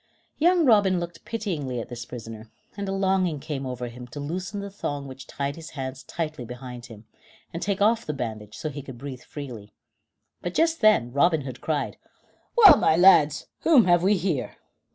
Young 0.39 0.65
Robin 0.65 0.99
looked 0.99 1.25
pityingly 1.25 1.79
at 1.79 1.89
this 1.89 2.05
prisoner, 2.07 2.49
and 2.75 2.89
a 2.89 2.91
longing 2.91 3.39
came 3.39 3.67
over 3.67 3.87
him 3.87 4.07
to 4.07 4.19
loosen 4.19 4.59
the 4.59 4.71
thong 4.71 5.07
which 5.07 5.27
tied 5.27 5.55
his 5.55 5.69
hands 5.77 6.01
tightly 6.01 6.43
behind 6.43 6.87
him, 6.87 7.05
and 7.53 7.61
take 7.61 7.81
off 7.83 8.03
the 8.07 8.11
bandage 8.11 8.57
so 8.57 8.69
that 8.69 8.73
he 8.73 8.81
could 8.81 8.97
breathe 8.97 9.21
freely, 9.21 9.75
but 10.41 10.55
just 10.55 10.81
then 10.81 11.11
Robin 11.13 11.41
Hood 11.41 11.61
cried: 11.61 11.97
"Well, 12.57 12.77
my 12.77 12.95
lads, 12.97 13.45
whom 13.59 13.85
have 13.85 14.01
we 14.01 14.17
here?" 14.17 14.57